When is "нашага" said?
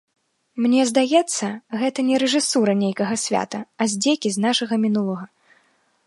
4.47-4.73